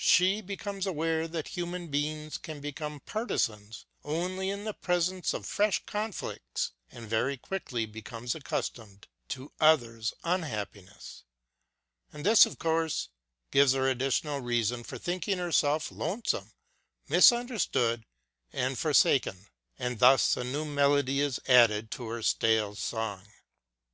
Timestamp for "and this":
12.14-12.46